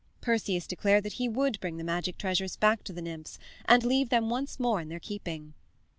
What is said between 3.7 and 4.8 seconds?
leave them once